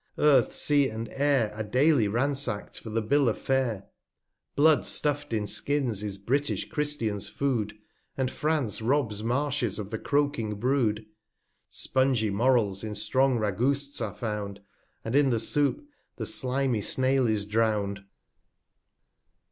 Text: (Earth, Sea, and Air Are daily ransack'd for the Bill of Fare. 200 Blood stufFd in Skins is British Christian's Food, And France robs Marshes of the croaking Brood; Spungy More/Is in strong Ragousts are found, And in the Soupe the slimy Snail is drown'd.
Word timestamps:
(Earth, 0.17 0.51
Sea, 0.51 0.89
and 0.89 1.07
Air 1.11 1.53
Are 1.53 1.61
daily 1.61 2.07
ransack'd 2.07 2.79
for 2.79 2.89
the 2.89 3.03
Bill 3.03 3.29
of 3.29 3.37
Fare. 3.37 3.81
200 4.55 4.55
Blood 4.55 4.79
stufFd 4.79 5.31
in 5.31 5.45
Skins 5.45 6.01
is 6.01 6.17
British 6.17 6.67
Christian's 6.69 7.29
Food, 7.29 7.77
And 8.17 8.31
France 8.31 8.81
robs 8.81 9.23
Marshes 9.23 9.77
of 9.77 9.91
the 9.91 9.99
croaking 9.99 10.55
Brood; 10.55 11.05
Spungy 11.69 12.31
More/Is 12.33 12.83
in 12.83 12.95
strong 12.95 13.37
Ragousts 13.37 14.01
are 14.01 14.15
found, 14.15 14.61
And 15.05 15.13
in 15.13 15.29
the 15.29 15.39
Soupe 15.39 15.85
the 16.15 16.25
slimy 16.25 16.81
Snail 16.81 17.27
is 17.27 17.45
drown'd. 17.45 18.03